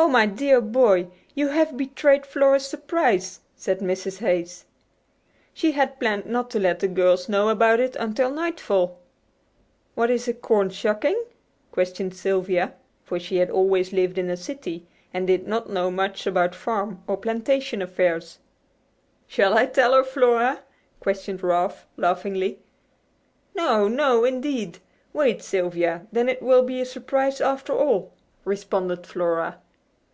[0.00, 1.08] "Oh, my dear boy!
[1.34, 4.18] You have betrayed Flora's surprise," said Mrs.
[4.18, 4.64] Hayes.
[5.52, 9.00] "She had planned not to let the girls know about it until nightfall."
[9.96, 11.20] "What is a 'corn shucking'?"
[11.72, 16.28] questioned Sylvia; for she had always lived in a city and did not know much
[16.28, 18.38] about farm or plantation affairs.
[19.26, 20.60] "Shall I tell her, Flora?"
[21.00, 22.60] questioned Ralph, laughingly.
[23.56, 23.88] "No!
[23.88, 24.78] No, indeed!
[25.12, 28.12] Wait, Sylvia, then it will be a surprise after all,"
[28.44, 29.58] responded Flora.